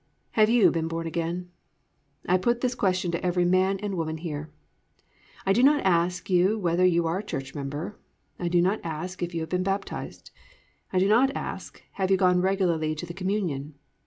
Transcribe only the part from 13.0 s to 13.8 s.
the communion.